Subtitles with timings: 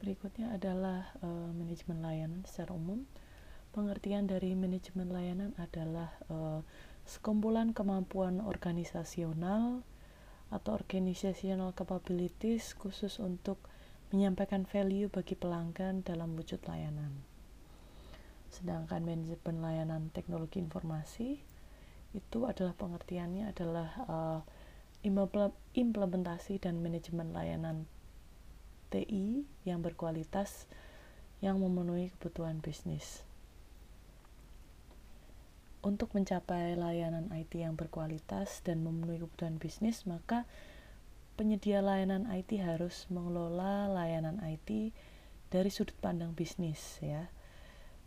[0.00, 3.04] Berikutnya adalah uh, manajemen layanan secara umum.
[3.76, 6.64] Pengertian dari manajemen layanan adalah uh,
[7.04, 9.84] sekumpulan kemampuan organisasional
[10.48, 13.60] atau organizational capabilities khusus untuk
[14.10, 17.22] menyampaikan value bagi pelanggan dalam wujud layanan.
[18.50, 21.38] Sedangkan manajemen layanan teknologi informasi
[22.10, 24.40] itu adalah pengertiannya adalah uh,
[25.76, 27.86] implementasi dan manajemen layanan
[28.90, 30.66] TI yang berkualitas
[31.40, 33.24] yang memenuhi kebutuhan bisnis.
[35.80, 40.44] Untuk mencapai layanan IT yang berkualitas dan memenuhi kebutuhan bisnis, maka
[41.40, 44.92] penyedia layanan IT harus mengelola layanan IT
[45.48, 47.32] dari sudut pandang bisnis ya.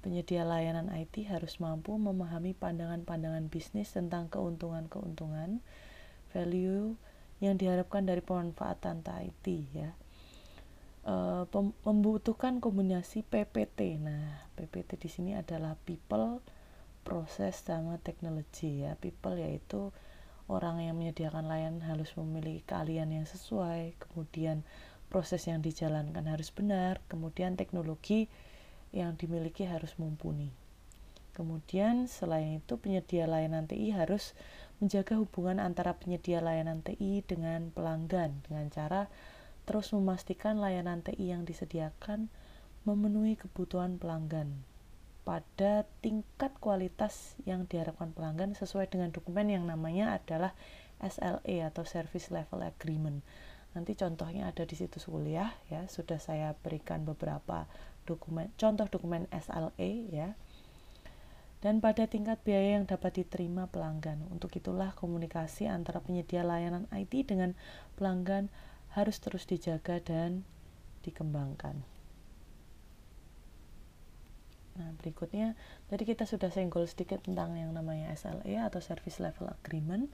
[0.06, 5.64] Penyedia layanan IT harus mampu memahami pandangan-pandangan bisnis tentang keuntungan-keuntungan,
[6.30, 6.94] value
[7.42, 9.98] yang diharapkan dari pemanfaatan IT ya.
[11.04, 11.16] E,
[11.84, 14.00] membutuhkan kombinasi PPT.
[14.00, 16.40] Nah, PPT di sini adalah people,
[17.04, 18.96] proses sama teknologi ya.
[18.96, 19.92] People yaitu
[20.48, 24.64] orang yang menyediakan layanan harus memiliki keahlian yang sesuai, kemudian
[25.12, 28.28] proses yang dijalankan harus benar, kemudian teknologi
[28.96, 30.50] yang dimiliki harus mumpuni.
[31.34, 34.38] Kemudian selain itu penyedia layanan TI harus
[34.78, 39.10] menjaga hubungan antara penyedia layanan TI dengan pelanggan dengan cara
[39.64, 42.28] terus memastikan layanan TI yang disediakan
[42.84, 44.64] memenuhi kebutuhan pelanggan
[45.24, 50.52] pada tingkat kualitas yang diharapkan pelanggan sesuai dengan dokumen yang namanya adalah
[51.00, 53.24] SLA atau Service Level Agreement.
[53.74, 57.66] Nanti contohnya ada di situs kuliah ya, sudah saya berikan beberapa
[58.04, 60.36] dokumen contoh dokumen SLA ya.
[61.64, 64.28] Dan pada tingkat biaya yang dapat diterima pelanggan.
[64.28, 67.56] Untuk itulah komunikasi antara penyedia layanan IT dengan
[67.96, 68.52] pelanggan
[68.94, 70.46] harus terus dijaga dan
[71.02, 71.82] dikembangkan.
[74.74, 75.54] Nah, berikutnya
[75.86, 80.10] tadi kita sudah senggol sedikit tentang yang namanya SLA atau Service Level Agreement.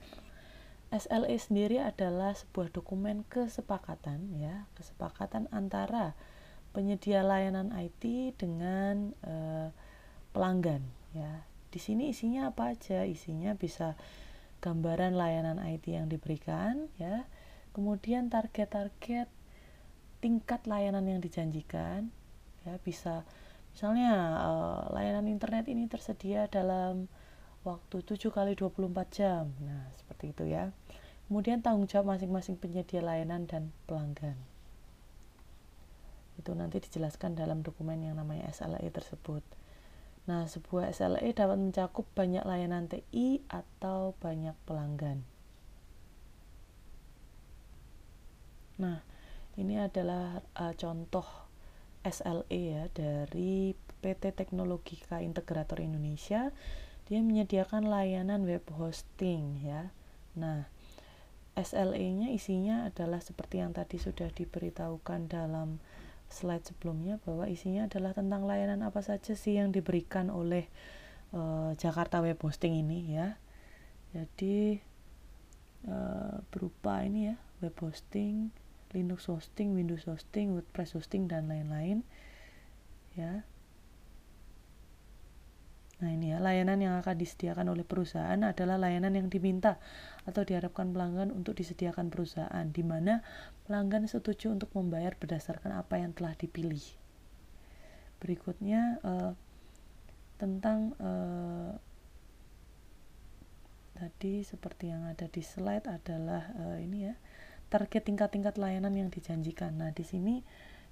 [0.90, 6.18] SLA sendiri adalah sebuah dokumen kesepakatan ya, kesepakatan antara
[6.74, 9.70] penyedia layanan IT dengan uh,
[10.34, 10.82] pelanggan
[11.14, 11.46] ya.
[11.70, 13.06] Di sini isinya apa aja?
[13.06, 13.94] Isinya bisa
[14.60, 17.24] gambaran layanan IT yang diberikan ya.
[17.70, 19.28] Kemudian target-target
[20.20, 22.12] tingkat layanan yang dijanjikan
[22.68, 23.24] ya bisa
[23.74, 27.06] Misalnya uh, layanan internet ini tersedia dalam
[27.62, 29.54] waktu 7 kali 24 jam.
[29.62, 30.74] Nah, seperti itu ya.
[31.30, 34.34] Kemudian tanggung jawab masing-masing penyedia layanan dan pelanggan.
[36.34, 39.46] Itu nanti dijelaskan dalam dokumen yang namanya SLA tersebut.
[40.26, 45.22] Nah, sebuah SLA dapat mencakup banyak layanan TI atau banyak pelanggan.
[48.80, 49.04] Nah,
[49.60, 51.24] ini adalah uh, contoh
[52.00, 56.48] SLE ya dari PT Teknologika Integrator Indonesia.
[57.04, 59.92] Dia menyediakan layanan web hosting ya.
[60.38, 60.64] Nah
[61.58, 65.82] SLE-nya isinya adalah seperti yang tadi sudah diberitahukan dalam
[66.30, 70.70] slide sebelumnya bahwa isinya adalah tentang layanan apa saja sih yang diberikan oleh
[71.34, 73.36] uh, Jakarta Web Hosting ini ya.
[74.14, 74.78] Jadi
[75.90, 78.48] uh, berupa ini ya web hosting
[78.90, 82.02] Linux hosting, Windows hosting, WordPress hosting dan lain-lain.
[83.14, 83.46] Ya.
[86.00, 89.76] Nah, ini ya, layanan yang akan disediakan oleh perusahaan adalah layanan yang diminta
[90.24, 93.20] atau diharapkan pelanggan untuk disediakan perusahaan di mana
[93.68, 96.80] pelanggan setuju untuk membayar berdasarkan apa yang telah dipilih.
[98.16, 99.36] Berikutnya uh,
[100.40, 101.76] tentang uh,
[104.00, 107.14] tadi seperti yang ada di slide adalah uh, ini ya
[107.70, 109.78] target tingkat-tingkat layanan yang dijanjikan.
[109.78, 110.42] Nah, di sini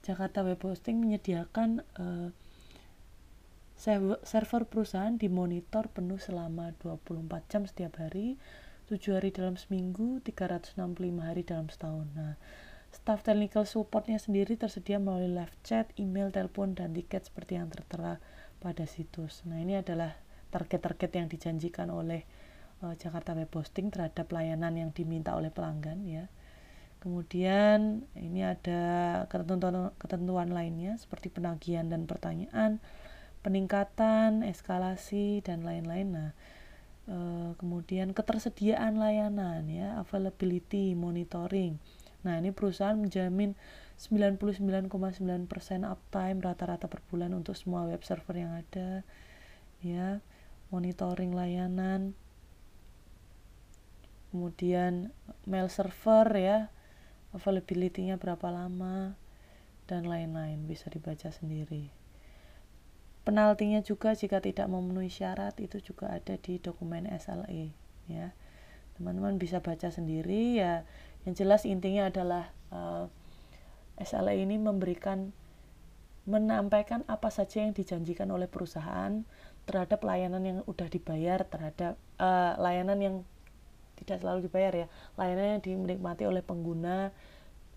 [0.06, 2.30] Jakarta Web Hosting menyediakan uh,
[4.22, 8.34] server perusahaan dimonitor penuh selama 24 jam setiap hari,
[8.90, 10.74] 7 hari dalam seminggu, 365
[11.22, 12.06] hari dalam setahun.
[12.14, 12.34] Nah,
[12.90, 18.18] staff technical supportnya sendiri tersedia melalui live chat, email, telepon, dan tiket seperti yang tertera
[18.58, 19.46] pada situs.
[19.46, 20.18] Nah, ini adalah
[20.50, 22.26] target-target yang dijanjikan oleh
[22.82, 26.26] uh, Jakarta Web Hosting terhadap layanan yang diminta oleh pelanggan ya.
[26.98, 28.82] Kemudian ini ada
[29.30, 32.82] ketentuan ketentuan lainnya seperti penagihan dan pertanyaan,
[33.46, 36.08] peningkatan, eskalasi dan lain-lain.
[36.10, 36.30] Nah,
[37.06, 37.16] e,
[37.54, 41.78] kemudian ketersediaan layanan ya, availability, monitoring.
[42.26, 43.54] Nah, ini perusahaan menjamin
[43.94, 44.90] 99,9%
[45.86, 49.06] uptime rata-rata per bulan untuk semua web server yang ada.
[49.78, 50.18] Ya,
[50.74, 52.18] monitoring layanan.
[54.34, 55.14] Kemudian
[55.46, 56.58] mail server ya,
[57.38, 59.14] availability-nya berapa lama
[59.88, 61.88] dan lain-lain bisa dibaca sendiri.
[63.24, 67.72] Penaltinya juga jika tidak memenuhi syarat itu juga ada di dokumen SLE
[68.08, 68.32] ya.
[68.96, 70.84] Teman-teman bisa baca sendiri ya.
[71.24, 73.06] Yang jelas intinya adalah uh,
[74.00, 75.32] eh, SLE ini memberikan
[76.28, 79.24] menampaikan apa saja yang dijanjikan oleh perusahaan
[79.64, 83.16] terhadap layanan yang sudah dibayar terhadap uh, layanan yang
[83.98, 84.86] tidak selalu dibayar ya.
[85.18, 87.10] Layanan yang dinikmati oleh pengguna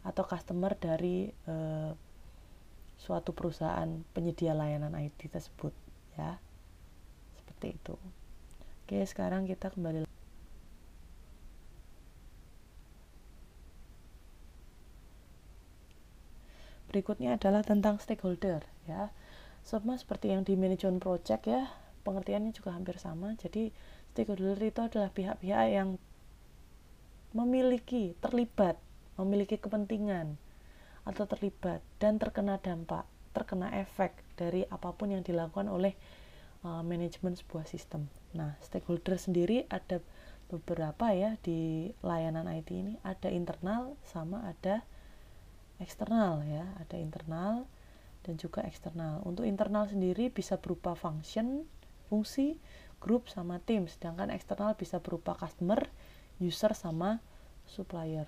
[0.02, 1.94] atau customer dari uh,
[3.02, 5.74] suatu perusahaan penyedia layanan IT tersebut
[6.18, 6.38] ya.
[7.42, 7.96] Seperti itu.
[8.86, 10.06] Oke sekarang kita kembali
[16.92, 19.16] berikutnya adalah tentang stakeholder ya.
[19.64, 21.72] Sama seperti yang di manajemen project ya.
[22.04, 23.34] Pengertiannya juga hampir sama.
[23.40, 23.72] Jadi
[24.12, 25.96] stakeholder itu adalah pihak-pihak yang
[27.32, 28.76] memiliki terlibat
[29.20, 30.36] memiliki kepentingan
[31.06, 35.98] atau terlibat dan terkena dampak, terkena efek dari apa pun yang dilakukan oleh
[36.66, 38.06] uh, manajemen sebuah sistem.
[38.38, 40.02] Nah, stakeholder sendiri ada
[40.52, 44.84] beberapa ya di layanan IT ini, ada internal sama ada
[45.82, 47.66] eksternal ya, ada internal
[48.22, 49.26] dan juga eksternal.
[49.26, 51.66] Untuk internal sendiri bisa berupa function,
[52.12, 52.62] fungsi,
[53.02, 55.90] grup sama tim, sedangkan eksternal bisa berupa customer,
[56.42, 57.22] user sama
[57.70, 58.26] supplier.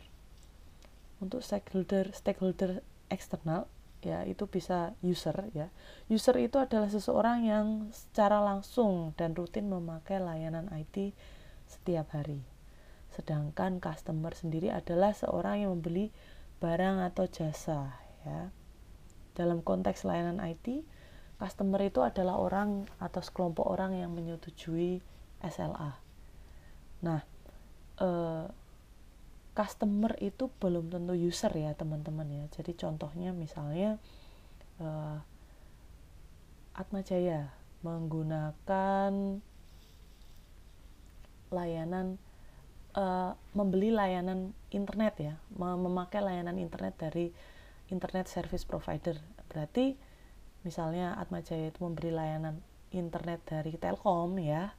[1.17, 3.65] Untuk stakeholder stakeholder eksternal
[4.05, 5.73] ya itu bisa user ya.
[6.07, 11.17] User itu adalah seseorang yang secara langsung dan rutin memakai layanan IT
[11.65, 12.45] setiap hari.
[13.09, 16.13] Sedangkan customer sendiri adalah seorang yang membeli
[16.61, 18.53] barang atau jasa ya.
[19.33, 20.85] Dalam konteks layanan IT
[21.43, 25.03] customer itu adalah orang atau sekelompok orang yang menyetujui
[25.43, 25.99] SLA
[27.03, 27.19] nah
[28.03, 28.45] eh,
[29.53, 32.45] customer itu belum tentu user ya teman-teman ya.
[32.49, 34.01] Jadi contohnya misalnya
[34.81, 35.21] uh,
[36.73, 37.53] Atma Jaya
[37.85, 39.13] menggunakan
[41.53, 42.17] layanan
[42.97, 47.29] uh, membeli layanan internet ya memakai layanan internet dari
[47.93, 49.21] internet service provider.
[49.53, 49.93] Berarti
[50.65, 52.57] misalnya Atma Jaya itu memberi layanan
[52.89, 54.73] internet dari Telkom ya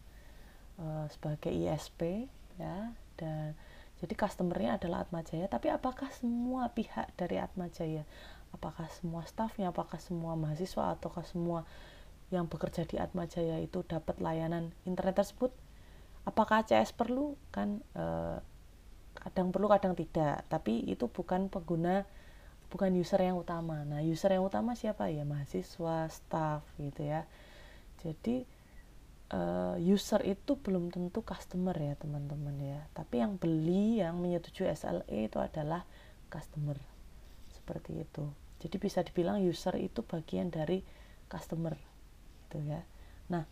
[0.82, 2.26] uh, sebagai ISP
[2.58, 3.54] ya dan
[4.02, 8.04] jadi customernya adalah Atma Jaya, tapi apakah semua pihak dari Atma Jaya,
[8.52, 11.64] apakah semua stafnya, apakah semua mahasiswa, ataukah semua
[12.28, 15.54] yang bekerja di Atma Jaya itu dapat layanan internet tersebut?
[16.24, 17.38] Apakah CS perlu?
[17.54, 18.38] Kan eh,
[19.18, 20.42] kadang perlu, kadang tidak.
[20.50, 22.04] Tapi itu bukan pengguna,
[22.68, 23.86] bukan user yang utama.
[23.86, 25.22] Nah, user yang utama siapa ya?
[25.22, 27.28] Mahasiswa, staff gitu ya.
[28.02, 28.44] Jadi
[29.34, 32.80] uh, user itu belum tentu customer ya teman-teman ya.
[32.94, 35.82] Tapi yang beli yang menyetujui SLE itu adalah
[36.30, 36.78] customer.
[37.50, 38.24] Seperti itu.
[38.62, 40.80] Jadi bisa dibilang user itu bagian dari
[41.26, 41.74] customer
[42.46, 42.86] gitu ya.
[43.28, 43.44] Nah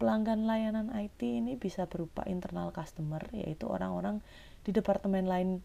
[0.00, 4.20] pelanggan layanan IT ini bisa berupa internal customer yaitu orang-orang
[4.64, 5.64] di departemen lain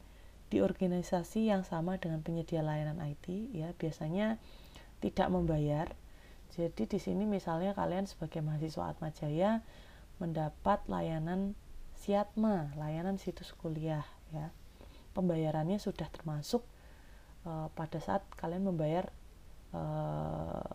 [0.51, 3.71] di organisasi yang sama dengan penyedia layanan IT ya.
[3.79, 4.37] Biasanya
[5.01, 5.89] tidak membayar
[6.51, 9.63] jadi di sini misalnya kalian sebagai mahasiswa Atma Jaya
[10.19, 11.55] mendapat layanan
[12.01, 14.01] Siatma, layanan situs kuliah
[14.33, 14.49] ya.
[15.13, 16.65] Pembayarannya sudah termasuk
[17.45, 19.13] uh, pada saat kalian membayar
[19.69, 20.65] uh,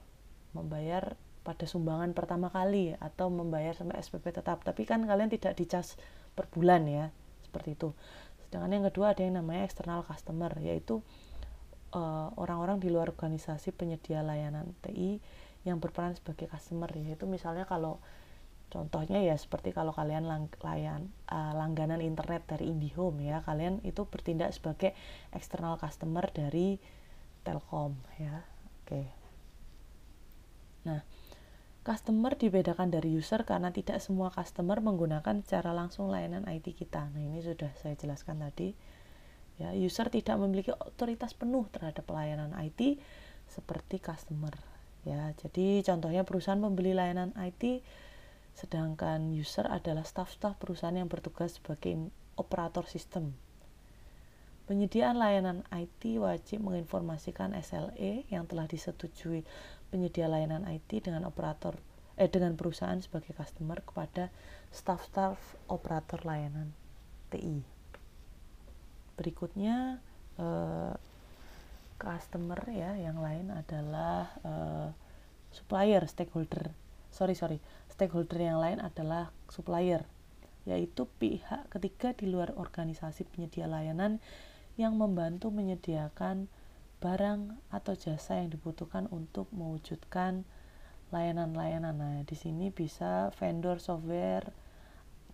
[0.55, 4.63] membayar pada sumbangan pertama kali atau membayar sampai SPP tetap.
[4.63, 5.99] Tapi kan kalian tidak dicas
[6.39, 7.11] per bulan ya,
[7.43, 7.91] seperti itu.
[8.47, 11.03] Sedangkan yang kedua ada yang namanya external customer yaitu
[11.91, 15.19] eh, orang-orang uh, di luar organisasi penyedia layanan TI
[15.67, 17.99] yang berperan sebagai customer yaitu misalnya kalau
[18.67, 24.07] contohnya ya seperti kalau kalian lang, layan uh, langganan internet dari IndiHome ya kalian itu
[24.07, 24.95] bertindak sebagai
[25.31, 26.79] external customer dari
[27.47, 28.43] Telkom ya.
[28.83, 29.07] Oke.
[30.83, 31.07] Nah
[31.87, 37.07] customer dibedakan dari user karena tidak semua customer menggunakan secara langsung layanan IT kita.
[37.15, 38.75] Nah ini sudah saya jelaskan tadi.
[39.63, 42.99] Ya user tidak memiliki otoritas penuh terhadap pelayanan IT
[43.47, 44.76] seperti customer
[45.07, 47.87] ya jadi contohnya perusahaan membeli layanan IT
[48.59, 53.39] sedangkan user adalah staf-staf perusahaan yang bertugas sebagai operator sistem
[54.67, 59.47] Penyediaan layanan IT wajib menginformasikan SLE yang telah disetujui
[59.95, 61.79] penyedia layanan IT dengan operator
[62.19, 64.35] eh dengan perusahaan sebagai customer kepada
[64.75, 65.39] staf-staf
[65.71, 66.75] operator layanan
[67.31, 67.63] TI.
[69.15, 70.03] Berikutnya
[70.35, 70.95] eh,
[71.97, 74.89] customer ya yang lain adalah uh,
[75.51, 76.73] supplier stakeholder
[77.11, 80.05] sorry sorry stakeholder yang lain adalah supplier
[80.67, 84.19] yaitu pihak ketiga di luar organisasi penyedia layanan
[84.77, 86.51] yang membantu menyediakan
[87.01, 90.45] barang atau jasa yang dibutuhkan untuk mewujudkan
[91.15, 91.95] layanan-layanan.
[91.97, 94.51] Nah, di sini bisa vendor software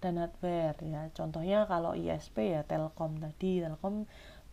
[0.02, 1.08] dan hardware ya.
[1.14, 4.10] Contohnya kalau ISP ya Telkom tadi, Telkom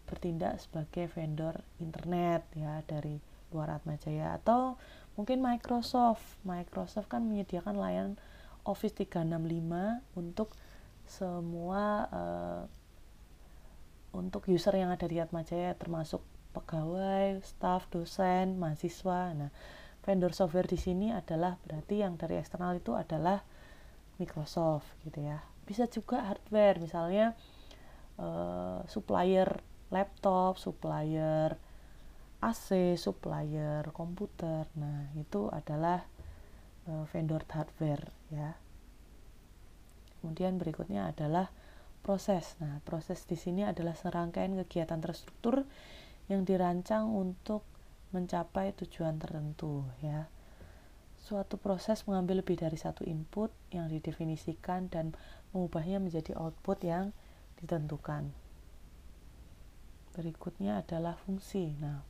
[0.09, 3.21] bertindak sebagai vendor internet ya dari
[3.53, 4.81] luar Atmajaya atau
[5.13, 6.41] mungkin Microsoft.
[6.41, 8.15] Microsoft kan menyediakan layanan
[8.65, 10.53] Office 365 untuk
[11.05, 12.63] semua uh,
[14.13, 16.21] untuk user yang ada di Atmajaya termasuk
[16.53, 19.37] pegawai, staff, dosen, mahasiswa.
[19.37, 19.51] Nah,
[20.01, 23.45] vendor software di sini adalah berarti yang dari eksternal itu adalah
[24.17, 25.45] Microsoft gitu ya.
[25.65, 27.37] Bisa juga hardware misalnya
[28.17, 31.57] uh, supplier laptop, supplier
[32.39, 34.69] AC, supplier komputer.
[34.79, 36.07] Nah, itu adalah
[36.87, 38.55] uh, vendor hardware ya.
[40.19, 41.51] Kemudian berikutnya adalah
[41.99, 42.55] proses.
[42.63, 45.67] Nah, proses di sini adalah serangkaian kegiatan terstruktur
[46.31, 47.65] yang dirancang untuk
[48.15, 50.31] mencapai tujuan tertentu ya.
[51.19, 55.13] Suatu proses mengambil lebih dari satu input yang didefinisikan dan
[55.51, 57.11] mengubahnya menjadi output yang
[57.59, 58.31] ditentukan.
[60.13, 61.75] Berikutnya adalah fungsi.
[61.77, 62.01] Nah,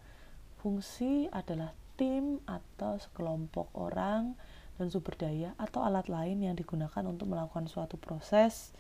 [0.60, 4.40] fungsi adalah tim atau sekelompok orang
[4.80, 8.72] dan sumber daya atau alat lain yang digunakan untuk melakukan suatu proses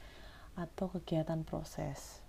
[0.55, 2.23] atau kegiatan proses.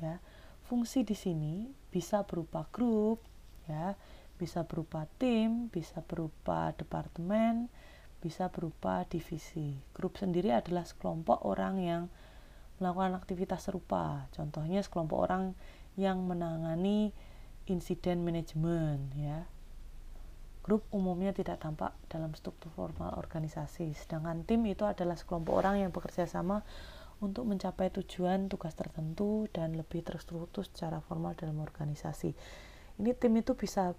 [0.00, 0.20] Ya,
[0.68, 3.24] fungsi di sini bisa berupa grup,
[3.64, 3.96] ya,
[4.36, 7.72] bisa berupa tim, bisa berupa departemen,
[8.20, 9.80] bisa berupa divisi.
[9.96, 12.02] Grup sendiri adalah sekelompok orang yang
[12.80, 14.26] melakukan aktivitas serupa.
[14.34, 15.54] Contohnya sekelompok orang
[15.94, 17.12] yang menangani
[17.68, 19.46] insiden manajemen, ya,
[20.60, 25.90] Grup umumnya tidak tampak dalam struktur formal organisasi, sedangkan tim itu adalah sekelompok orang yang
[25.90, 26.60] bekerja sama
[27.24, 32.36] untuk mencapai tujuan tugas tertentu dan lebih terstruktur secara formal dalam organisasi.
[33.00, 33.96] Ini tim itu bisa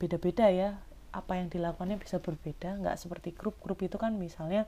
[0.00, 0.80] beda-beda ya,
[1.12, 3.60] apa yang dilakukannya bisa berbeda, nggak seperti grup.
[3.60, 4.64] Grup itu kan misalnya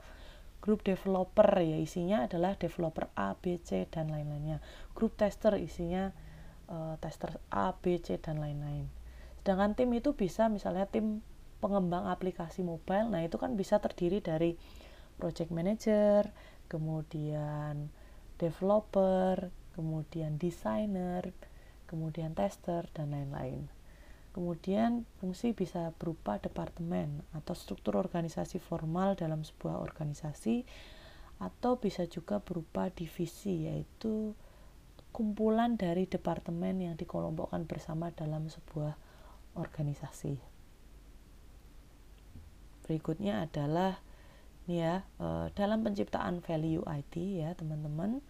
[0.59, 4.59] grup developer ya isinya adalah developer A, B, C dan lain-lainnya.
[4.97, 6.11] Grup tester isinya
[6.67, 8.97] uh, tester A, B, C dan lain-lain
[9.47, 11.23] sedangkan tim itu bisa misalnya tim
[11.63, 14.59] pengembang aplikasi mobile nah itu kan bisa terdiri dari
[15.15, 16.35] project manager
[16.67, 17.87] kemudian
[18.35, 21.31] developer kemudian designer
[21.87, 23.71] kemudian tester dan lain-lain
[24.37, 30.61] kemudian fungsi bisa berupa departemen atau struktur organisasi formal dalam sebuah organisasi
[31.41, 34.37] atau bisa juga berupa divisi yaitu
[35.09, 38.93] kumpulan dari departemen yang dikelompokkan bersama dalam sebuah
[39.57, 40.37] organisasi.
[42.85, 43.97] Berikutnya adalah
[44.69, 48.21] nih ya eh, dalam penciptaan value IT ya teman-teman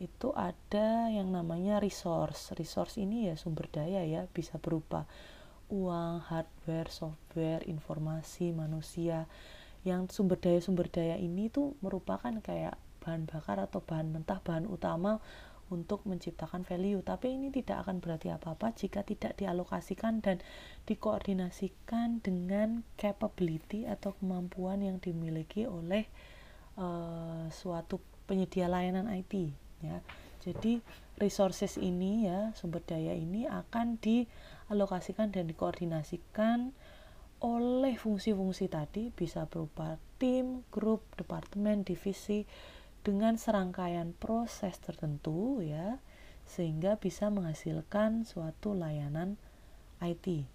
[0.00, 2.56] itu ada yang namanya resource.
[2.56, 5.04] Resource ini ya sumber daya ya bisa berupa
[5.70, 9.28] uang, hardware, software, informasi, manusia.
[9.84, 14.64] Yang sumber daya sumber daya ini tuh merupakan kayak bahan bakar atau bahan mentah, bahan
[14.64, 15.20] utama
[15.72, 20.44] untuk menciptakan value tapi ini tidak akan berarti apa-apa jika tidak dialokasikan dan
[20.84, 26.04] dikoordinasikan dengan capability atau kemampuan yang dimiliki oleh
[26.76, 29.32] uh, suatu penyedia layanan IT
[29.80, 30.04] ya
[30.44, 30.84] jadi
[31.18, 36.74] resources ini ya sumber daya ini akan dialokasikan dan dikoordinasikan
[37.44, 42.48] oleh fungsi-fungsi tadi bisa berupa tim, grup, departemen, divisi
[43.04, 46.00] dengan serangkaian proses tertentu ya
[46.48, 49.36] sehingga bisa menghasilkan suatu layanan
[50.00, 50.48] IT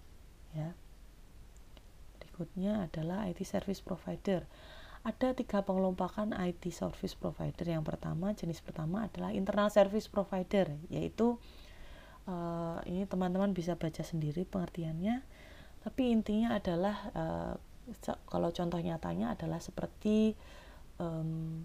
[0.54, 0.74] ya.
[2.18, 4.46] Berikutnya adalah IT service provider.
[5.00, 7.64] Ada tiga pengelompokan IT service provider.
[7.64, 11.40] Yang pertama, jenis pertama adalah internal service provider, yaitu
[12.28, 15.24] uh, ini teman-teman bisa baca sendiri pengertiannya.
[15.80, 17.54] Tapi intinya adalah uh,
[18.28, 20.36] kalau contoh nyatanya adalah seperti
[21.00, 21.64] um,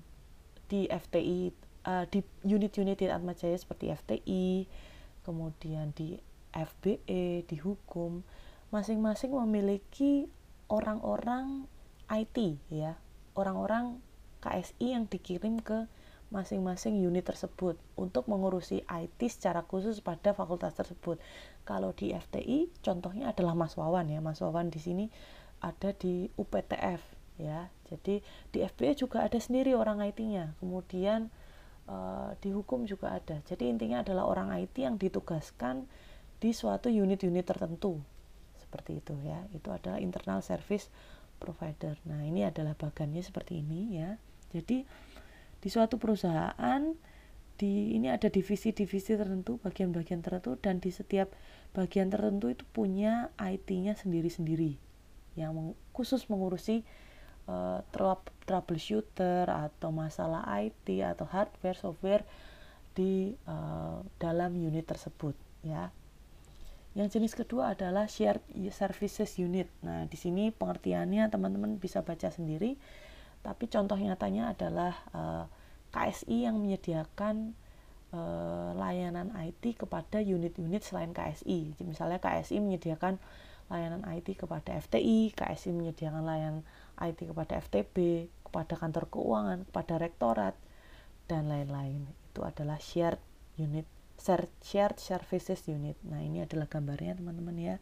[0.66, 1.52] di FTI
[1.86, 4.66] uh, eh, di unit-unit di Atmajaya seperti FTI
[5.22, 6.18] kemudian di
[6.54, 8.26] FBE di hukum
[8.74, 10.26] masing-masing memiliki
[10.70, 11.70] orang-orang
[12.10, 12.98] IT ya
[13.36, 14.00] orang-orang
[14.42, 15.88] KSI yang dikirim ke
[16.34, 21.22] masing-masing unit tersebut untuk mengurusi IT secara khusus pada fakultas tersebut.
[21.64, 24.20] Kalau di FTI contohnya adalah Mas Wawan ya.
[24.20, 25.06] Mas Wawan di sini
[25.62, 27.02] ada di UPTF
[27.38, 27.70] ya.
[27.88, 31.30] Jadi di FBA juga ada sendiri orang IT-nya kemudian
[31.88, 33.40] uh, di hukum juga ada.
[33.46, 35.86] Jadi intinya adalah orang IT yang ditugaskan
[36.42, 38.02] di suatu unit-unit tertentu.
[38.58, 39.46] Seperti itu ya.
[39.54, 40.90] Itu adalah internal service
[41.38, 42.00] provider.
[42.08, 44.18] Nah ini adalah bagannya seperti ini ya.
[44.52, 44.88] Jadi
[45.60, 46.82] di suatu perusahaan
[47.56, 51.32] di ini ada divisi-divisi tertentu, bagian-bagian tertentu dan di setiap
[51.72, 54.76] bagian tertentu itu punya IT-nya sendiri-sendiri.
[55.40, 56.84] Yang meng, khusus mengurusi
[57.48, 57.80] uh,
[58.44, 62.24] troubleshooter atau masalah IT atau hardware software
[62.96, 65.92] di uh, dalam unit tersebut ya.
[66.96, 68.40] Yang jenis kedua adalah shared
[68.72, 69.68] services unit.
[69.84, 72.80] Nah, di sini pengertiannya teman-teman bisa baca sendiri.
[73.44, 75.46] Tapi contoh nyatanya adalah uh,
[75.92, 77.52] KSI yang menyediakan
[78.16, 81.76] uh, layanan IT kepada unit-unit selain KSI.
[81.84, 83.20] Misalnya KSI menyediakan
[83.68, 86.64] layanan IT kepada FTI, KSI menyediakan layanan
[87.02, 90.56] IT kepada FTB, kepada kantor keuangan, kepada rektorat,
[91.26, 92.06] dan lain-lain.
[92.30, 93.18] Itu adalah shared
[93.58, 96.00] unit, shared services unit.
[96.08, 97.78] Nah ini adalah gambarnya teman-teman ya.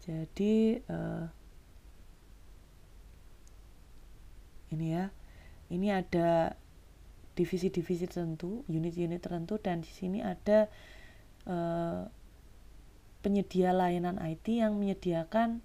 [0.00, 1.28] Jadi uh,
[4.70, 5.10] ini ya,
[5.68, 6.54] ini ada
[7.34, 10.70] divisi-divisi tertentu, unit-unit tertentu dan di sini ada
[11.46, 12.06] uh,
[13.20, 15.60] penyedia layanan IT yang menyediakan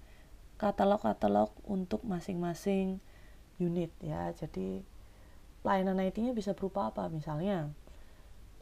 [0.55, 2.99] katalog-katalog untuk masing-masing
[3.59, 4.31] unit ya.
[4.35, 4.83] Jadi
[5.63, 7.07] layanan IT-nya bisa berupa apa?
[7.07, 7.71] Misalnya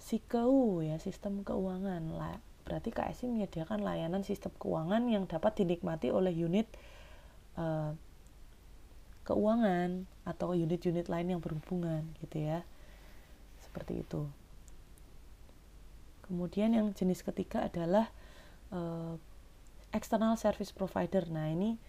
[0.03, 2.11] SIKEU ya, sistem keuangan.
[2.11, 2.35] Lah,
[2.67, 6.67] berarti KSI menyediakan layanan sistem keuangan yang dapat dinikmati oleh unit
[7.55, 7.95] uh,
[9.23, 12.67] keuangan atau unit-unit lain yang berhubungan gitu ya
[13.63, 14.27] seperti itu.
[16.27, 18.11] Kemudian yang jenis ketiga adalah
[18.71, 19.15] uh,
[19.95, 21.23] external service provider.
[21.31, 21.79] Nah, ini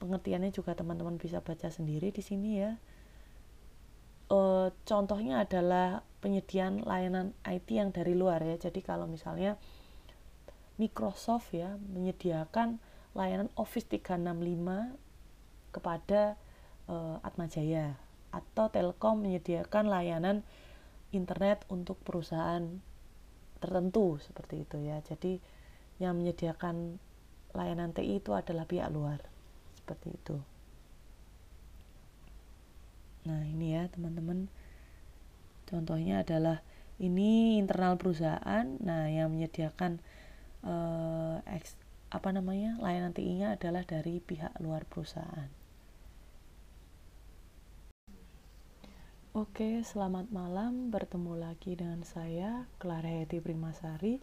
[0.00, 2.76] pengertiannya juga teman-teman bisa baca sendiri di sini ya.
[4.32, 8.56] Uh, contohnya adalah penyediaan layanan IT yang dari luar ya.
[8.56, 9.60] Jadi kalau misalnya
[10.80, 12.80] Microsoft ya menyediakan
[13.14, 14.96] layanan Office 365
[15.70, 16.40] kepada
[16.90, 17.94] uh, Atmajaya
[18.34, 20.42] atau Telkom menyediakan layanan
[21.14, 22.82] internet untuk perusahaan
[23.62, 24.98] tertentu seperti itu ya.
[25.04, 25.38] Jadi
[26.02, 26.98] yang menyediakan
[27.54, 29.22] layanan TI itu adalah pihak luar.
[29.78, 30.53] Seperti itu.
[33.24, 34.52] Nah, ini ya, teman-teman.
[35.64, 36.60] Contohnya adalah
[37.00, 38.64] ini internal perusahaan.
[38.84, 39.98] Nah, yang menyediakan
[40.64, 41.36] eh,
[42.14, 42.78] apa namanya?
[42.78, 45.50] layanan TI-nya adalah dari pihak luar perusahaan.
[49.34, 50.94] Oke, selamat malam.
[50.94, 54.22] Bertemu lagi dengan saya, Clara Heti Primasari.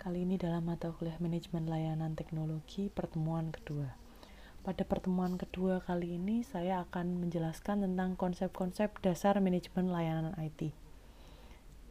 [0.00, 4.05] Kali ini dalam mata kuliah Manajemen Layanan Teknologi pertemuan kedua.
[4.66, 10.74] Pada pertemuan kedua kali ini, saya akan menjelaskan tentang konsep-konsep dasar manajemen layanan IT.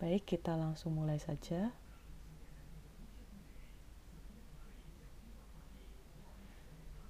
[0.04, 1.72] Baik, kita langsung mulai saja.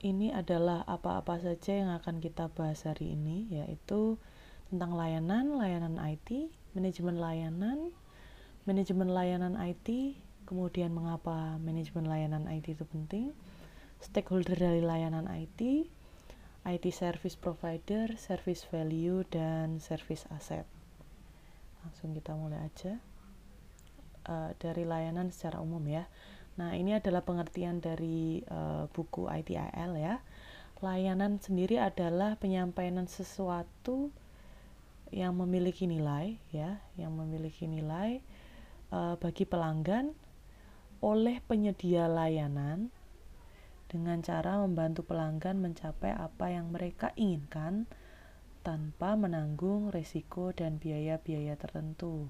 [0.06, 4.22] Ini adalah apa-apa saja yang akan kita bahas hari ini, yaitu
[4.70, 7.90] tentang layanan, layanan IT, manajemen layanan,
[8.70, 10.14] manajemen layanan IT,
[10.46, 13.34] kemudian mengapa manajemen layanan IT itu penting,
[14.02, 15.92] stakeholder dari layanan IT,
[16.66, 20.66] IT service provider, service value, dan service asset.
[21.86, 22.98] Langsung kita mulai aja
[24.26, 26.10] uh, dari layanan secara umum ya.
[26.58, 30.24] Nah ini adalah pengertian dari uh, buku ITIL ya.
[30.82, 34.12] Layanan sendiri adalah penyampaian sesuatu
[35.14, 38.20] yang memiliki nilai ya, yang memiliki nilai
[38.90, 40.12] uh, bagi pelanggan
[41.06, 42.90] oleh penyedia layanan
[43.86, 47.86] dengan cara membantu pelanggan mencapai apa yang mereka inginkan
[48.66, 52.26] tanpa menanggung risiko dan biaya-biaya tertentu.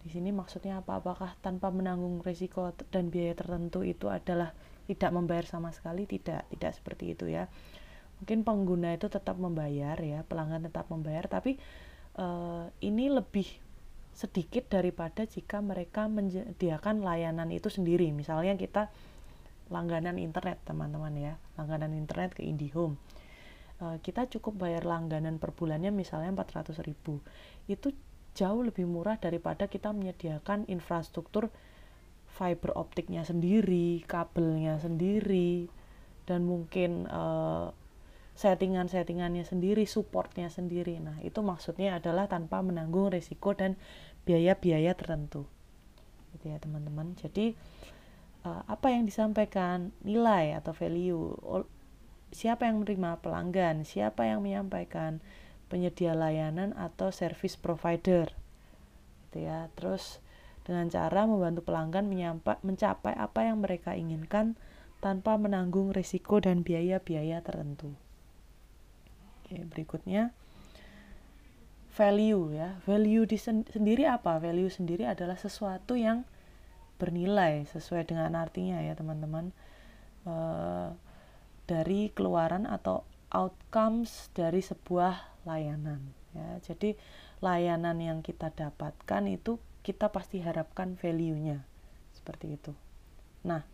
[0.00, 1.00] Di sini maksudnya apa?
[1.00, 4.56] Apakah tanpa menanggung risiko dan biaya tertentu itu adalah
[4.88, 6.08] tidak membayar sama sekali?
[6.08, 7.48] Tidak, tidak seperti itu ya
[8.24, 11.58] mungkin pengguna itu tetap membayar ya pelanggan tetap membayar tapi
[12.18, 13.46] uh, ini lebih
[14.14, 18.88] sedikit daripada jika mereka menyediakan layanan itu sendiri misalnya kita
[19.74, 22.94] langganan internet teman-teman ya langganan internet ke IndiHome
[23.82, 27.18] uh, kita cukup bayar langganan per bulannya misalnya 400 ribu
[27.66, 27.90] itu
[28.34, 31.50] jauh lebih murah daripada kita menyediakan infrastruktur
[32.34, 35.70] fiber optiknya sendiri, kabelnya sendiri,
[36.26, 37.70] dan mungkin uh,
[38.34, 40.98] settingan-settingannya sendiri, supportnya sendiri.
[40.98, 43.78] Nah, itu maksudnya adalah tanpa menanggung risiko dan
[44.26, 45.46] biaya-biaya tertentu.
[46.34, 47.14] Gitu ya, teman-teman.
[47.14, 47.54] Jadi
[48.44, 51.34] uh, apa yang disampaikan nilai atau value
[52.34, 55.22] siapa yang menerima pelanggan, siapa yang menyampaikan
[55.70, 58.34] penyedia layanan atau service provider.
[59.30, 59.70] Gitu ya.
[59.78, 60.18] Terus
[60.66, 62.10] dengan cara membantu pelanggan
[62.42, 64.58] mencapai apa yang mereka inginkan
[64.98, 67.94] tanpa menanggung risiko dan biaya-biaya tertentu.
[69.44, 70.34] Oke, berikutnya
[71.94, 76.26] value ya value di sen sendiri apa value sendiri adalah sesuatu yang
[76.96, 79.50] bernilai sesuai dengan artinya ya teman-teman.
[80.24, 80.96] Uh,
[81.64, 86.00] dari keluaran atau outcomes dari sebuah layanan
[86.36, 86.60] ya.
[86.60, 86.96] Jadi
[87.40, 91.64] layanan yang kita dapatkan itu kita pasti harapkan value-nya
[92.12, 92.72] seperti itu.
[93.44, 93.64] Nah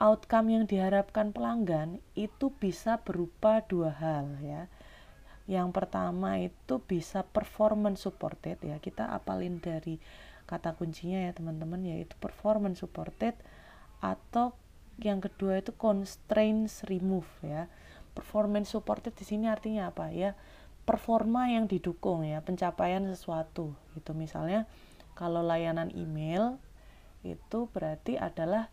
[0.00, 4.68] outcome yang diharapkan pelanggan itu bisa berupa dua hal ya.
[5.48, 8.76] Yang pertama itu bisa performance supported ya.
[8.80, 9.96] Kita apalin dari
[10.48, 13.36] kata kuncinya ya teman-teman yaitu performance supported
[14.00, 14.56] atau
[14.98, 17.68] yang kedua itu constraints remove ya.
[18.16, 20.34] Performance supported di sini artinya apa ya?
[20.88, 24.64] Performa yang didukung ya pencapaian sesuatu itu misalnya
[25.12, 26.56] kalau layanan email
[27.20, 28.72] itu berarti adalah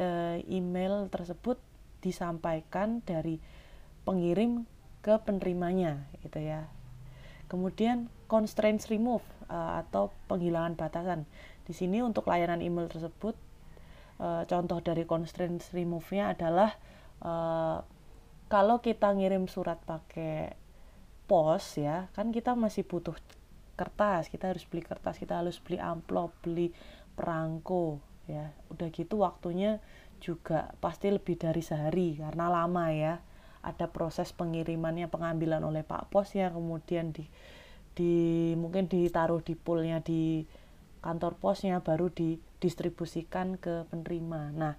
[0.00, 1.60] e, email tersebut
[2.00, 3.36] disampaikan dari
[4.08, 4.64] pengirim
[5.04, 6.72] ke penerimanya gitu ya
[7.50, 11.26] kemudian constraints remove uh, atau penghilangan batasan.
[11.66, 13.34] Di sini untuk layanan email tersebut
[14.22, 16.70] uh, contoh dari constraints remove-nya adalah
[17.26, 17.82] uh,
[18.46, 20.54] kalau kita ngirim surat pakai
[21.26, 23.14] pos ya, kan kita masih butuh
[23.74, 26.70] kertas, kita harus beli kertas, kita harus beli amplop, beli
[27.14, 28.50] perangko ya.
[28.70, 29.82] Udah gitu waktunya
[30.20, 33.24] juga pasti lebih dari sehari karena lama ya
[33.60, 37.28] ada proses pengirimannya pengambilan oleh Pak Pos ya kemudian di
[37.92, 38.12] di
[38.56, 40.46] mungkin ditaruh di poolnya di
[41.00, 44.52] kantor posnya baru didistribusikan ke penerima.
[44.52, 44.76] Nah,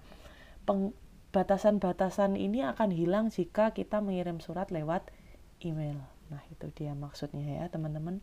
[1.34, 5.10] batasan-batasan ini akan hilang jika kita mengirim surat lewat
[5.66, 5.98] email.
[6.30, 8.22] Nah, itu dia maksudnya ya, teman-teman.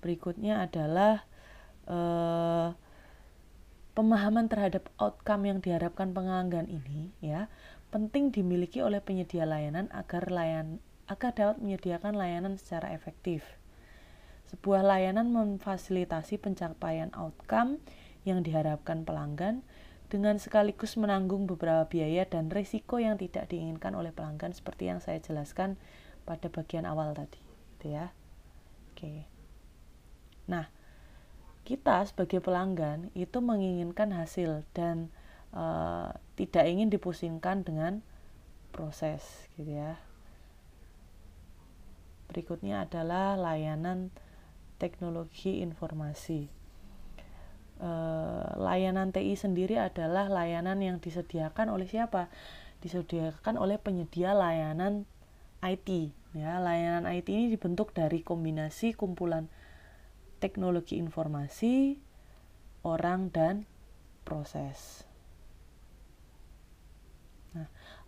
[0.00, 1.28] Berikutnya adalah
[1.84, 2.68] eh,
[3.92, 7.50] pemahaman terhadap outcome yang diharapkan penganggan ini ya
[7.88, 13.44] penting dimiliki oleh penyedia layanan agar layan agar dapat menyediakan layanan secara efektif.
[14.52, 17.80] Sebuah layanan memfasilitasi pencapaian outcome
[18.28, 19.64] yang diharapkan pelanggan
[20.08, 25.20] dengan sekaligus menanggung beberapa biaya dan risiko yang tidak diinginkan oleh pelanggan seperti yang saya
[25.20, 25.76] jelaskan
[26.24, 27.40] pada bagian awal tadi,
[27.76, 28.12] gitu ya.
[28.92, 29.28] Oke.
[30.48, 30.72] Nah,
[31.68, 35.12] kita sebagai pelanggan itu menginginkan hasil dan
[35.52, 38.04] uh, tidak ingin dipusingkan dengan
[38.70, 39.22] proses
[39.56, 39.96] gitu ya.
[42.28, 44.12] Berikutnya adalah layanan
[44.76, 46.52] teknologi informasi.
[47.78, 52.28] Uh, layanan TI sendiri adalah layanan yang disediakan oleh siapa?
[52.84, 55.08] Disediakan oleh penyedia layanan
[55.64, 56.60] IT ya.
[56.60, 59.48] Layanan IT ini dibentuk dari kombinasi kumpulan
[60.38, 61.98] teknologi informasi
[62.86, 63.66] orang dan
[64.22, 65.07] proses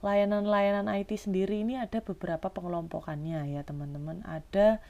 [0.00, 4.24] layanan-layanan IT sendiri ini ada beberapa pengelompokannya ya teman-teman.
[4.24, 4.80] Ada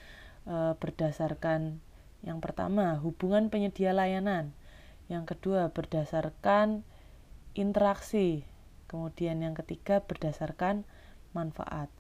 [0.47, 1.83] e, berdasarkan
[2.23, 4.55] yang pertama hubungan penyedia layanan,
[5.11, 6.87] yang kedua berdasarkan
[7.59, 8.47] interaksi,
[8.87, 10.87] kemudian yang ketiga berdasarkan
[11.35, 11.91] manfaat.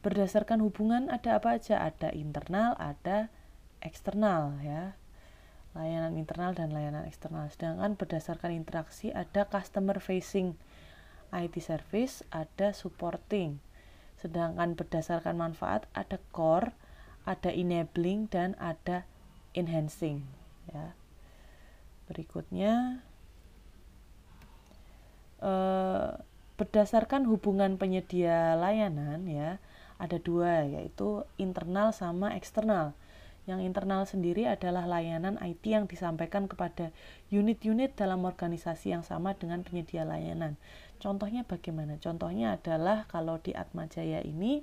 [0.00, 1.80] Berdasarkan hubungan ada apa aja?
[1.80, 3.28] Ada internal, ada
[3.80, 4.96] eksternal ya.
[5.72, 7.46] Layanan internal dan layanan eksternal.
[7.52, 10.58] Sedangkan berdasarkan interaksi ada customer facing
[11.32, 13.62] IT service ada supporting.
[14.20, 16.76] Sedangkan berdasarkan manfaat ada core,
[17.24, 19.08] ada enabling dan ada
[19.56, 20.26] enhancing
[20.70, 20.94] ya.
[22.10, 23.02] Berikutnya
[25.40, 26.10] eh,
[26.60, 29.56] berdasarkan hubungan penyedia layanan ya
[30.00, 32.96] ada dua yaitu internal sama eksternal.
[33.48, 36.92] Yang internal sendiri adalah layanan IT yang disampaikan kepada
[37.32, 40.56] unit-unit dalam organisasi yang sama dengan penyedia layanan.
[41.00, 41.96] Contohnya bagaimana?
[41.96, 44.60] Contohnya adalah kalau di Atmajaya ini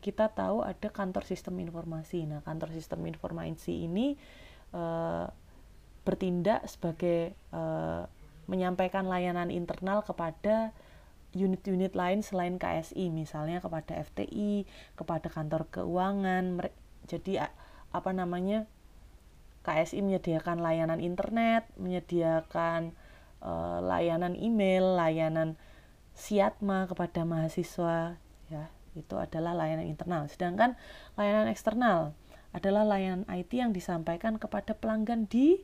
[0.00, 2.24] kita tahu ada kantor sistem informasi.
[2.24, 4.16] Nah, kantor sistem informasi ini
[4.72, 4.82] e,
[6.02, 7.62] bertindak sebagai e,
[8.48, 10.72] menyampaikan layanan internal kepada
[11.36, 16.58] unit-unit lain selain KSI, misalnya kepada FTI, kepada kantor keuangan.
[17.06, 17.38] Jadi
[17.92, 18.66] apa namanya?
[19.60, 22.96] KSI menyediakan layanan internet, menyediakan
[23.44, 25.56] uh, layanan email, layanan
[26.14, 28.64] siatma kepada mahasiswa ya
[28.98, 30.26] itu adalah layanan internal.
[30.26, 30.74] Sedangkan
[31.14, 32.12] layanan eksternal
[32.50, 35.62] adalah layanan IT yang disampaikan kepada pelanggan di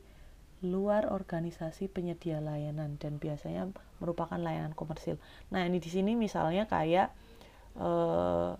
[0.65, 3.69] luar organisasi penyedia layanan dan biasanya
[4.01, 5.21] merupakan layanan komersil.
[5.53, 7.13] Nah, ini di sini misalnya kayak
[7.77, 8.51] eh,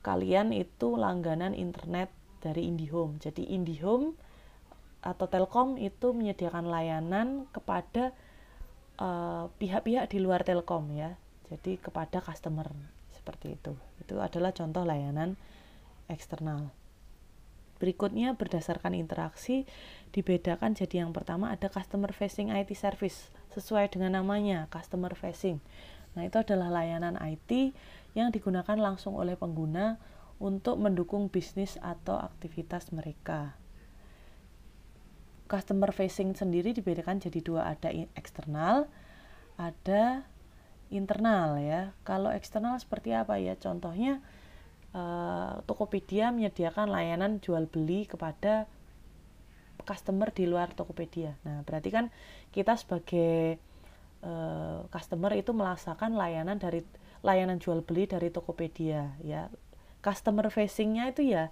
[0.00, 2.08] kalian itu langganan internet
[2.40, 3.20] dari IndiHome.
[3.20, 4.16] Jadi IndiHome
[5.08, 8.12] atau Telkom itu menyediakan layanan kepada
[9.00, 11.16] eh, pihak-pihak uh, di luar Telkom ya.
[11.48, 12.68] Jadi kepada customer
[13.16, 13.72] seperti itu.
[14.04, 15.40] Itu adalah contoh layanan
[16.12, 16.68] eksternal.
[17.78, 19.64] Berikutnya berdasarkan interaksi
[20.10, 25.62] dibedakan jadi yang pertama ada customer facing IT service sesuai dengan namanya customer facing.
[26.18, 27.70] Nah, itu adalah layanan IT
[28.18, 30.02] yang digunakan langsung oleh pengguna
[30.42, 33.54] untuk mendukung bisnis atau aktivitas mereka.
[35.48, 38.84] Customer facing sendiri dibedakan jadi dua, ada eksternal,
[39.56, 40.28] ada
[40.92, 41.96] internal ya.
[42.04, 43.56] Kalau eksternal seperti apa ya?
[43.56, 44.20] Contohnya
[44.92, 48.68] uh, Tokopedia menyediakan layanan jual beli kepada
[49.88, 51.40] customer di luar Tokopedia.
[51.48, 52.12] Nah, berarti kan
[52.52, 53.56] kita sebagai
[54.20, 56.84] uh, customer itu melaksanakan layanan dari
[57.24, 59.48] layanan jual beli dari Tokopedia ya.
[60.04, 61.50] Customer facingnya itu ya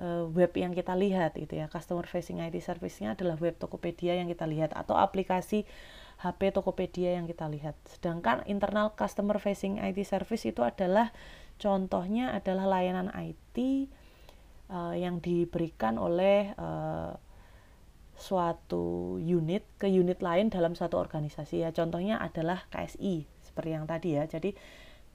[0.00, 1.66] uh, web yang kita lihat itu ya.
[1.68, 5.66] Customer facing IT service-nya adalah web Tokopedia yang kita lihat atau aplikasi
[6.22, 7.74] HP Tokopedia yang kita lihat.
[7.84, 11.10] Sedangkan internal customer facing IT service itu adalah
[11.58, 13.90] contohnya adalah layanan IT
[14.70, 17.18] uh, yang diberikan oleh uh,
[18.14, 21.74] suatu unit ke unit lain dalam suatu organisasi ya.
[21.74, 24.24] Contohnya adalah KSI seperti yang tadi ya.
[24.30, 24.54] Jadi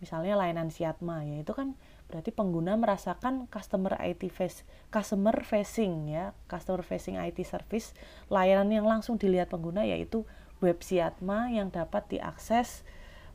[0.03, 1.73] misalnya layanan Siatma ya itu kan
[2.07, 7.91] berarti pengguna merasakan customer IT face customer facing ya customer facing IT service
[8.31, 10.23] layanan yang langsung dilihat pengguna yaitu
[10.63, 12.81] web Siatma yang dapat diakses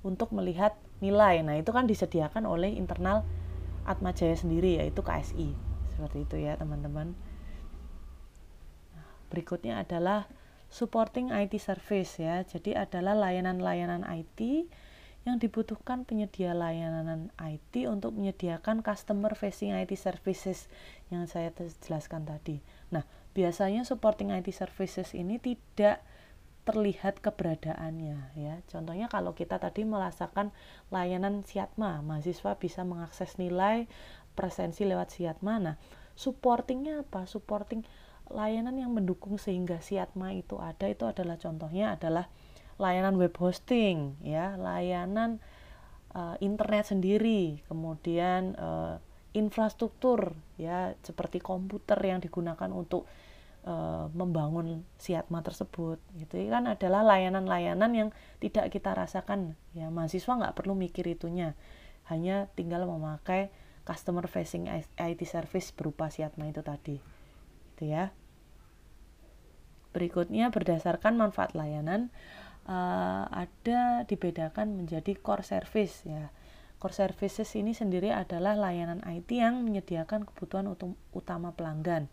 [0.03, 1.43] untuk melihat nilai.
[1.43, 3.27] Nah, itu kan disediakan oleh internal
[3.83, 5.55] Atmajaya sendiri yaitu KSI.
[5.95, 7.19] Seperti itu ya, teman-teman.
[8.95, 10.31] Nah, berikutnya adalah
[10.71, 12.47] supporting IT service ya.
[12.47, 14.71] Jadi adalah layanan-layanan IT
[15.23, 20.67] yang dibutuhkan penyedia layanan IT untuk menyediakan customer facing IT services
[21.15, 21.55] yang saya
[21.87, 22.59] jelaskan tadi.
[22.91, 26.03] Nah, biasanya supporting IT services ini tidak
[26.63, 28.55] terlihat keberadaannya ya.
[28.71, 30.55] Contohnya kalau kita tadi merasakan
[30.95, 33.91] layanan Siatma, mahasiswa bisa mengakses nilai
[34.39, 35.59] presensi lewat Siatma.
[35.59, 35.77] Nah,
[36.15, 37.27] supportingnya apa?
[37.27, 37.83] Supporting
[38.31, 42.31] layanan yang mendukung sehingga Siatma itu ada itu adalah contohnya adalah
[42.83, 45.39] layanan web hosting ya, layanan
[46.19, 48.99] uh, internet sendiri, kemudian uh,
[49.33, 53.09] infrastruktur ya seperti komputer yang digunakan untuk
[53.65, 56.43] uh, membangun siatma tersebut gitu.
[56.51, 58.09] Kan adalah layanan-layanan yang
[58.43, 61.55] tidak kita rasakan ya mahasiswa nggak perlu mikir itunya.
[62.11, 63.55] Hanya tinggal memakai
[63.87, 64.67] customer facing
[64.99, 66.99] IT service berupa siatma itu tadi
[67.73, 68.13] gitu ya.
[69.93, 72.09] Berikutnya berdasarkan manfaat layanan
[72.67, 76.31] uh, ada dibedakan menjadi core service ya
[76.83, 80.67] core services ini sendiri adalah layanan IT yang menyediakan kebutuhan
[81.15, 82.11] utama pelanggan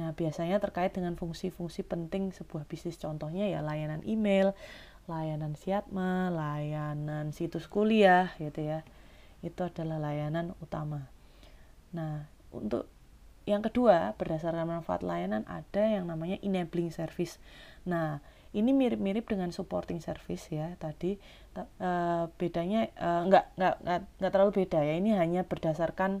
[0.00, 4.56] Nah, biasanya terkait dengan fungsi-fungsi penting sebuah bisnis contohnya ya layanan email,
[5.04, 8.88] layanan siatma, layanan situs kuliah gitu ya.
[9.44, 11.12] Itu adalah layanan utama.
[11.92, 12.88] Nah, untuk
[13.44, 17.36] yang kedua, berdasarkan manfaat layanan ada yang namanya enabling service.
[17.84, 21.16] Nah, ini mirip-mirip dengan supporting service ya tadi
[21.56, 23.74] uh, bedanya uh, nggak nggak
[24.20, 26.20] nggak terlalu beda ya ini hanya berdasarkan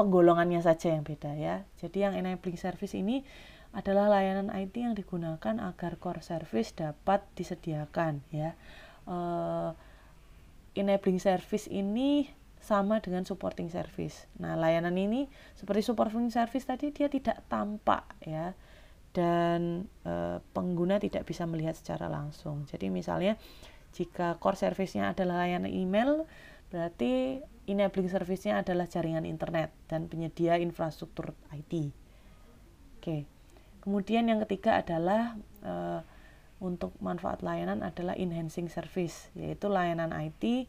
[0.00, 1.68] penggolongannya saja yang beda ya.
[1.76, 3.20] Jadi yang enabling service ini
[3.76, 8.56] adalah layanan IT yang digunakan agar core service dapat disediakan ya.
[9.04, 9.76] Uh,
[10.72, 12.32] enabling service ini
[12.64, 14.24] sama dengan supporting service.
[14.40, 18.56] Nah, layanan ini seperti supporting service tadi dia tidak tampak ya
[19.10, 22.66] dan e, pengguna tidak bisa melihat secara langsung.
[22.70, 23.34] Jadi misalnya
[23.90, 26.30] jika core service-nya adalah layanan email,
[26.70, 31.90] berarti enabling service-nya adalah jaringan internet dan penyedia infrastruktur IT.
[32.98, 33.26] Oke.
[33.80, 36.04] Kemudian yang ketiga adalah uh,
[36.60, 40.68] untuk manfaat layanan adalah enhancing service, yaitu layanan IT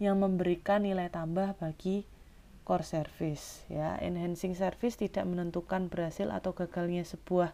[0.00, 2.08] yang memberikan nilai tambah bagi
[2.70, 3.98] core service ya.
[3.98, 7.50] Enhancing service tidak menentukan berhasil atau gagalnya sebuah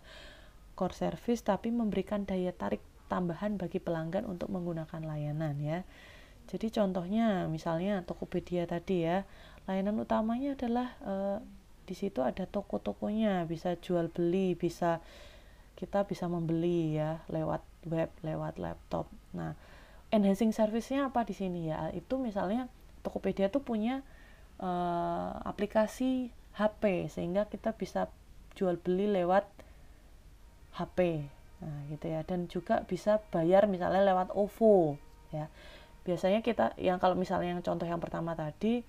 [0.77, 5.89] core service tapi memberikan daya tarik tambahan bagi pelanggan untuk menggunakan layanan ya.
[6.53, 9.25] Jadi contohnya misalnya Tokopedia tadi ya,
[9.65, 11.15] layanan utamanya adalah e,
[11.89, 15.01] di situ ada toko-tokonya, bisa jual beli, bisa
[15.81, 19.09] kita bisa membeli ya lewat web, lewat laptop.
[19.33, 19.57] Nah,
[20.13, 21.89] enhancing service-nya apa di sini ya?
[21.97, 22.69] Itu misalnya
[23.01, 24.05] Tokopedia tuh punya
[24.61, 24.71] e,
[25.45, 28.09] aplikasi HP sehingga kita bisa
[28.57, 29.45] jual beli lewat
[30.77, 31.29] HP.
[31.61, 32.21] Nah, gitu ya.
[32.25, 35.01] Dan juga bisa bayar misalnya lewat OVO
[35.35, 35.51] ya
[36.07, 38.87] biasanya kita yang kalau misalnya yang contoh yang pertama tadi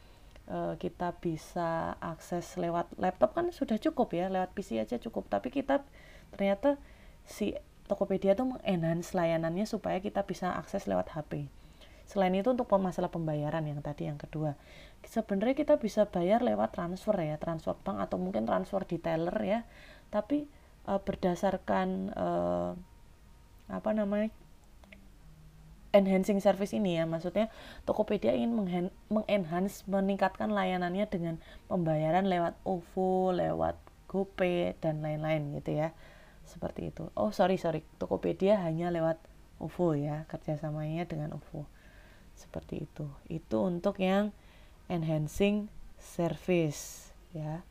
[0.53, 5.49] uh, kita bisa akses lewat laptop kan sudah cukup ya lewat PC aja cukup tapi
[5.49, 5.81] kita
[6.29, 6.77] ternyata
[7.25, 7.57] si
[7.89, 11.49] Tokopedia tuh mengenhance layanannya supaya kita bisa akses lewat HP
[12.07, 14.55] selain itu untuk masalah pembayaran yang tadi yang kedua.
[15.03, 19.59] Sebenarnya kita bisa bayar lewat transfer ya transfer bank atau mungkin transfer di teller ya.
[20.07, 20.47] Tapi
[20.87, 22.71] uh, berdasarkan uh,
[23.67, 24.31] apa namanya
[25.91, 27.03] enhancing service ini ya.
[27.03, 27.51] Maksudnya
[27.83, 28.55] Tokopedia ingin
[29.11, 33.75] mengenhance meningkatkan layanannya dengan pembayaran lewat OVO lewat
[34.07, 35.91] GoPay dan lain-lain gitu ya.
[36.47, 37.11] Seperti itu.
[37.19, 37.83] Oh sorry sorry.
[37.99, 39.19] Tokopedia hanya lewat
[39.59, 41.67] OVO ya kerjasamanya dengan OVO
[42.37, 43.09] seperti itu.
[43.27, 44.31] Itu untuk yang
[44.87, 45.67] enhancing
[45.99, 47.66] service ya